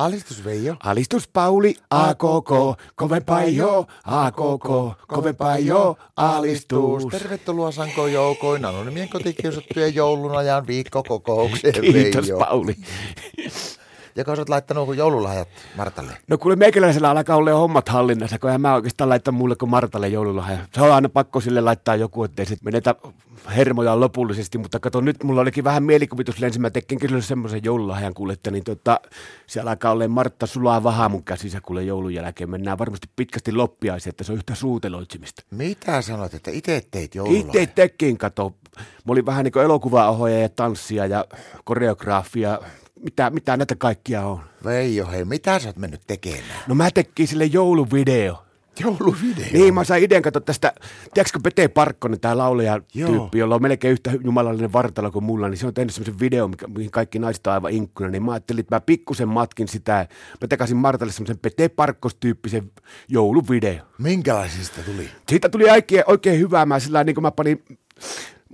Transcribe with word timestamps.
Alistus 0.00 0.44
Veijo. 0.44 0.76
Alistus 0.84 1.28
Pauli, 1.28 1.74
AKK, 1.90 2.50
kovempaa 2.94 3.44
jo, 3.44 3.86
AKK, 4.04 4.96
kovempaa 5.06 5.58
jo, 5.58 5.96
alistus. 6.16 7.06
Tervetuloa 7.10 7.72
Sanko 7.72 8.06
joukoin 8.06 8.64
anonymien 8.64 9.08
kotikiusattujen 9.08 9.94
joulun 9.94 10.36
ajan 10.36 10.66
viikkokokoukseen 10.66 11.80
Kiitos 11.80 12.24
Veijo. 12.24 12.38
Pauli. 12.38 12.76
Joka 14.16 14.32
oot 14.32 14.48
laittanut 14.48 14.96
joululahjat 14.96 15.48
Martalle. 15.76 16.12
No 16.28 16.38
kuule 16.38 16.56
meikäläisellä 16.56 17.10
alkaa 17.10 17.36
olla 17.36 17.52
hommat 17.52 17.88
hallinnassa, 17.88 18.38
kun 18.38 18.50
en 18.50 18.60
mä 18.60 18.74
oikeastaan 18.74 19.10
laittaa 19.10 19.32
mulle 19.32 19.56
kuin 19.56 19.70
Martalle 19.70 20.08
joululahja. 20.08 20.58
Se 20.74 20.82
on 20.82 20.92
aina 20.92 21.08
pakko 21.08 21.40
sille 21.40 21.60
laittaa 21.60 21.96
joku, 21.96 22.24
ettei 22.24 22.46
sit 22.46 22.62
menetä 22.62 22.94
hermoja 23.56 24.00
lopullisesti, 24.00 24.58
mutta 24.58 24.80
kato 24.80 25.00
nyt 25.00 25.22
mulla 25.22 25.40
olikin 25.40 25.64
vähän 25.64 25.82
mielikuvitus 25.82 26.38
lensi, 26.38 26.58
mä 26.58 26.70
tekin 26.70 26.98
kyllä 26.98 27.20
semmoisen 27.20 27.60
joululahjan 27.64 28.14
kuule, 28.14 28.32
että 28.32 28.50
niin 28.50 28.64
tota, 28.64 29.00
siellä 29.46 29.70
alkaa 29.70 29.92
olla 29.92 30.08
Martta 30.08 30.46
sulaa 30.46 30.82
vahaa 30.82 31.08
mun 31.08 31.24
käsissä 31.24 31.60
kuule 31.60 31.82
joulun 31.82 32.14
jälkeen. 32.14 32.50
Mennään 32.50 32.78
varmasti 32.78 33.08
pitkästi 33.16 33.52
loppiaisiin, 33.52 34.10
että 34.10 34.24
se 34.24 34.32
on 34.32 34.38
yhtä 34.38 34.54
suuteloitsimista. 34.54 35.42
Mitä 35.50 36.02
sanoit, 36.02 36.34
että 36.34 36.50
itse 36.50 36.82
teit 36.90 37.14
joululahjat? 37.14 37.54
Itse 37.54 37.66
tekin, 37.74 38.18
kato. 38.18 38.54
Mä 38.76 39.12
olin 39.12 39.26
vähän 39.26 39.44
niin 39.44 39.52
kuin 39.52 39.64
elokuvaohjaaja 39.64 40.42
ja 40.42 40.48
tanssia 40.48 41.06
ja 41.06 41.24
koreograafia. 41.64 42.58
Mitä, 43.02 43.30
mitä 43.30 43.56
näitä 43.56 43.76
kaikkia 43.76 44.26
on? 44.26 44.40
Veijo, 44.64 45.06
hei, 45.06 45.24
mitä 45.24 45.58
sä 45.58 45.68
oot 45.68 45.76
mennyt 45.76 46.00
tekemään? 46.06 46.62
No 46.68 46.74
mä 46.74 46.90
tekin 46.90 47.28
sille 47.28 47.44
jouluvideo. 47.44 48.44
Jouluvideo? 48.80 49.46
Niin, 49.52 49.74
mä 49.74 49.84
sain 49.84 50.04
idean, 50.04 50.22
kato 50.22 50.40
tästä, 50.40 50.72
tiedätkö 51.14 51.38
Pete 51.42 51.68
Parkkonen, 51.68 52.20
tämä 52.20 52.38
laulaja 52.38 52.80
tyyppi, 52.92 53.38
jolla 53.38 53.54
on 53.54 53.62
melkein 53.62 53.92
yhtä 53.92 54.10
jumalallinen 54.24 54.72
vartalo 54.72 55.10
kuin 55.10 55.24
mulla, 55.24 55.48
niin 55.48 55.58
se 55.58 55.66
on 55.66 55.74
tehnyt 55.74 55.94
semmoisen 55.94 56.20
video, 56.20 56.48
mikä, 56.48 56.66
mihin 56.66 56.90
kaikki 56.90 57.18
naiset 57.18 57.46
on 57.46 57.52
aivan 57.52 57.72
inkkuna, 57.72 58.08
niin 58.08 58.22
mä 58.22 58.32
ajattelin, 58.32 58.60
että 58.60 58.76
mä 58.76 58.80
pikkusen 58.80 59.28
matkin 59.28 59.68
sitä, 59.68 60.06
mä 60.40 60.48
tekasin 60.48 60.76
Martalle 60.76 61.12
semmoisen 61.12 61.38
Pete 61.38 61.68
Parkkos-tyyppisen 61.68 62.70
jouluvideo. 63.08 63.84
Minkälaisista 63.98 64.80
tuli? 64.82 65.08
Siitä 65.28 65.48
tuli 65.48 65.70
oikein, 65.70 66.04
oikein 66.06 66.38
hyvää, 66.38 66.66
mä 66.66 66.78
sillä 66.78 67.04
niin 67.04 67.14
kuin 67.14 67.22
mä 67.22 67.30
panin, 67.30 67.64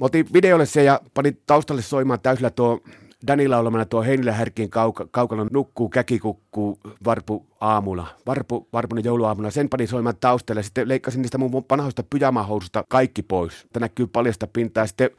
mä 0.00 0.04
otin 0.06 0.26
videolle 0.32 0.66
se 0.66 0.82
ja 0.82 1.00
panin 1.14 1.42
taustalle 1.46 1.82
soimaan 1.82 2.20
täysillä 2.20 2.50
tuo 2.50 2.80
Dani 3.26 3.48
laulamana 3.48 3.84
tuo 3.84 4.02
Heinilä 4.02 4.32
Härkin 4.32 4.70
kauka, 4.70 5.06
kaukalon 5.10 5.48
nukkuu, 5.52 5.88
käki 5.88 6.18
kukkuu, 6.18 6.78
varpu 7.04 7.46
aamulla, 7.60 8.06
varpu, 8.26 8.68
varpunen 8.72 9.04
jouluaamuna. 9.04 9.50
Sen 9.50 9.68
panin 9.68 9.88
soimaan 9.88 10.16
taustalle 10.20 10.62
sitten 10.62 10.88
leikkasin 10.88 11.22
niistä 11.22 11.38
mun 11.38 11.64
vanhoista 11.70 12.02
pyjamahoususta 12.10 12.84
kaikki 12.88 13.22
pois. 13.22 13.66
Tämä 13.72 13.84
näkyy 13.84 14.06
paljasta 14.06 14.46
pintaa. 14.46 14.86
Sitten 14.86 15.10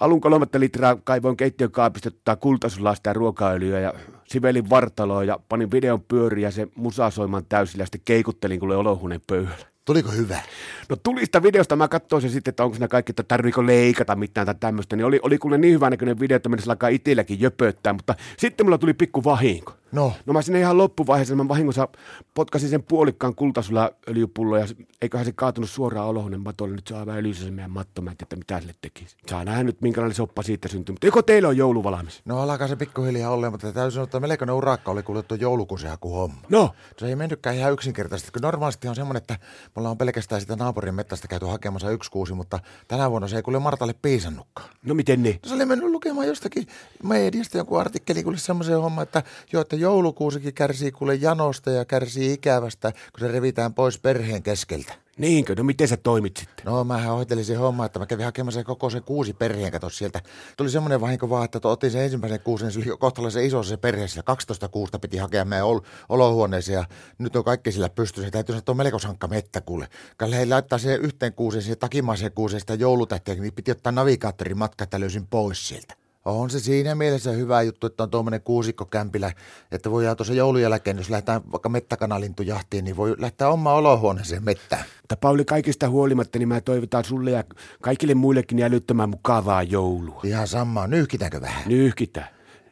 alun 0.00 0.20
kolmatta 0.20 0.60
litraa 0.60 0.96
kaivoin 1.04 1.36
keittiökaapista 1.36 2.10
tota 2.10 2.36
kultasulasta 2.36 3.10
ja 3.10 3.14
ruokaöljyä 3.14 3.80
ja 3.80 3.94
sivelin 4.24 4.70
vartaloa 4.70 5.24
ja 5.24 5.38
panin 5.48 5.70
videon 5.70 6.02
pyöriä 6.02 6.48
ja 6.48 6.52
se 6.52 6.68
musa 6.74 7.10
soimaan 7.10 7.44
täysillä 7.48 7.84
sitten 7.84 8.00
keikuttelin 8.04 8.60
kuule 8.60 8.76
olohuoneen 8.76 9.20
pöydällä. 9.26 9.66
Tuliko 9.88 10.10
hyvä? 10.10 10.40
No 10.88 10.96
tuli 10.96 11.24
sitä 11.24 11.42
videosta, 11.42 11.76
mä 11.76 11.88
katsoin 11.88 12.22
sen 12.22 12.30
sitten, 12.30 12.52
että 12.52 12.64
onko 12.64 12.74
siinä 12.74 12.88
kaikki, 12.88 13.12
että 13.12 13.22
tarviiko 13.22 13.66
leikata 13.66 14.16
mitään 14.16 14.46
tai 14.46 14.54
tämmöistä, 14.60 14.96
niin 14.96 15.04
oli, 15.04 15.20
oli 15.22 15.38
kuule 15.38 15.58
niin 15.58 15.74
hyvä 15.74 15.90
näköinen 15.90 16.20
video, 16.20 16.36
että 16.36 16.48
mennessä 16.48 16.70
alkaa 16.72 16.88
itselläkin 16.88 17.40
jöpöttää, 17.40 17.92
mutta 17.92 18.14
sitten 18.38 18.66
mulla 18.66 18.78
tuli 18.78 18.94
pikku 18.94 19.24
vahinko. 19.24 19.72
No, 19.92 20.12
No 20.26 20.32
mä 20.32 20.42
sinne 20.42 20.60
ihan 20.60 20.78
loppuvaiheessa, 20.78 21.34
mä 21.34 21.48
vahingossa 21.48 21.88
potkasin 22.34 22.68
sen 22.68 22.82
puolikkaan 22.82 23.34
kultasulla 23.34 23.90
öljypullo 24.08 24.56
ja 24.56 24.66
eiköhän 25.02 25.24
se 25.24 25.32
kaatunut 25.32 25.70
suoraan 25.70 26.06
olohuoneen 26.08 26.40
matolle. 26.40 26.74
Nyt 26.76 26.86
se 26.86 26.94
on 26.94 27.00
aivan 27.00 27.16
öljyssä 27.16 27.44
se 27.44 27.50
meidän 27.50 27.70
matto, 27.70 28.02
mä 28.02 28.10
en 28.10 28.16
tiedä, 28.16 28.26
että 28.26 28.36
mitä 28.36 28.60
sille 28.60 28.74
tekisi. 28.80 29.16
Saa 29.26 29.44
nähdä 29.44 29.62
nyt, 29.62 29.80
minkälainen 29.80 30.14
soppa 30.14 30.42
siitä 30.42 30.68
syntyy. 30.68 30.92
Mutta 30.92 31.06
joko 31.06 31.22
teillä 31.22 31.48
on 31.48 31.56
joulu 31.56 31.84
valmis? 31.84 32.22
no 32.24 32.40
alkaa 32.40 32.68
se 32.68 32.76
pikkuhiljaa 32.76 33.30
olleen, 33.30 33.52
mutta 33.52 33.72
täytyy 33.72 33.90
sanoa, 33.90 34.04
että 34.04 34.20
melkoinen 34.20 34.54
urakka 34.54 34.90
oli 34.90 35.02
kuule 35.02 35.22
tuo 35.22 35.36
joulukuusenhaku 35.40 36.12
homma. 36.12 36.40
No, 36.48 36.70
Se 36.98 37.06
ei 37.06 37.16
mennytkään 37.16 37.56
ihan 37.56 37.72
yksinkertaisesti, 37.72 38.32
kun 38.32 38.42
normaalisti 38.42 38.88
on 38.88 38.94
semmoinen, 38.94 39.20
että 39.20 39.38
mulla 39.74 39.90
on 39.90 39.98
pelkästään 39.98 40.40
sitä 40.40 40.56
naapurin 40.56 40.94
mettästä 40.94 41.28
käyty 41.28 41.46
hakemassa 41.46 41.90
yksi 41.90 42.10
kuusi, 42.10 42.34
mutta 42.34 42.60
tänä 42.88 43.10
vuonna 43.10 43.28
se 43.28 43.36
ei 43.36 43.42
kuule 43.42 43.58
Martalle 43.58 43.94
piisannutkaan. 44.02 44.68
no 44.82 44.94
miten 44.94 45.22
niin? 45.22 45.38
Se 45.46 45.54
oli 45.54 45.64
mennyt 45.66 45.90
lukemaan 45.90 46.26
jostakin 46.26 46.66
mediasta 47.02 47.58
joku 47.58 47.76
artikkeli 47.76 48.22
kuule 48.22 48.38
semmoisen 48.38 48.80
homman, 48.80 49.02
että 49.02 49.22
joo, 49.52 49.60
että 49.62 49.76
joulukuusikin 49.80 50.54
kärsii 50.54 50.92
kuule 50.92 51.14
janosta 51.14 51.70
ja 51.70 51.84
kärsii 51.84 52.32
ikävästä, 52.32 52.92
kun 52.92 53.20
se 53.20 53.28
revitään 53.28 53.74
pois 53.74 53.98
perheen 53.98 54.42
keskeltä. 54.42 54.94
Niinkö? 55.18 55.54
No 55.54 55.64
miten 55.64 55.88
sä 55.88 55.96
toimit 55.96 56.36
sitten? 56.36 56.64
No 56.64 56.84
mä 56.84 56.98
hoitelin 56.98 57.44
se 57.44 57.54
homma, 57.54 57.84
että 57.84 57.98
mä 57.98 58.06
kävin 58.06 58.24
hakemassa 58.24 58.64
koko 58.64 58.90
se 58.90 59.00
kuusi 59.00 59.32
perheen 59.32 59.72
kato 59.72 59.90
sieltä. 59.90 60.20
Tuli 60.56 60.70
semmoinen 60.70 61.00
vahinko 61.00 61.30
vaan, 61.30 61.44
että 61.44 61.68
otin 61.68 61.90
sen 61.90 62.02
ensimmäisen 62.02 62.40
kuusen, 62.40 62.72
se 62.72 62.78
oli 62.78 62.98
kohtalaisen 62.98 63.44
iso 63.44 63.62
se 63.62 63.76
perhe, 63.76 64.08
sillä 64.08 64.22
12 64.22 64.68
kuusta 64.68 64.98
piti 64.98 65.16
hakea 65.16 65.44
meidän 65.44 65.66
ol- 65.66 65.80
olohuoneeseen 66.08 66.76
ja 66.76 66.84
nyt 67.18 67.36
on 67.36 67.44
kaikki 67.44 67.72
sillä 67.72 67.88
pystyssä. 67.88 68.30
Täytyy 68.30 68.52
sanoa, 68.52 68.58
että 68.58 68.72
on 68.72 68.76
melko 68.76 68.98
sankka 68.98 69.26
mettä 69.28 69.60
kuule. 69.60 69.88
Kalle 70.16 70.36
hei 70.36 70.46
laittaa 70.46 70.78
siihen 70.78 71.00
yhteen 71.00 71.32
kuuseen, 71.32 71.62
siihen 71.62 71.78
takimaiseen 71.78 72.32
kuuseen 72.32 72.60
sitä 72.60 72.74
joulutähtiä, 72.74 73.34
niin 73.34 73.54
piti 73.54 73.70
ottaa 73.70 73.92
navigaattorin 73.92 74.58
matka, 74.58 74.84
että 74.84 75.00
löysin 75.00 75.26
pois 75.26 75.68
sieltä. 75.68 75.97
On 76.30 76.50
se 76.50 76.60
siinä 76.60 76.94
mielessä 76.94 77.30
hyvä 77.30 77.62
juttu, 77.62 77.86
että 77.86 78.02
on 78.02 78.10
tuommoinen 78.10 78.42
kuusikko 78.42 78.84
kämpillä, 78.84 79.32
että 79.72 79.90
voidaan 79.90 80.16
tuossa 80.16 80.34
joulun 80.34 80.62
jälkeen, 80.62 80.96
jos 80.96 81.10
lähdetään 81.10 81.40
vaikka 81.52 81.68
mettäkanalintujahtiin, 81.68 82.84
niin 82.84 82.96
voi 82.96 83.14
lähteä 83.18 83.48
omaan 83.48 83.76
olohuoneeseen 83.76 84.44
mettään. 84.44 84.84
Mutta 85.00 85.16
Pauli, 85.16 85.44
kaikista 85.44 85.88
huolimatta, 85.88 86.38
niin 86.38 86.48
mä 86.48 86.60
toivotan 86.60 87.04
sulle 87.04 87.30
ja 87.30 87.44
kaikille 87.82 88.14
muillekin 88.14 88.62
älyttömän 88.62 89.08
mukavaa 89.08 89.62
joulua. 89.62 90.20
Ihan 90.24 90.48
samaa. 90.48 90.86
Nyyhkitäänkö 90.86 91.40
vähän? 91.40 91.62
Nyyhkitä. 91.66 92.24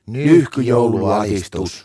Nyyhkyjoulualistus. 0.06 1.74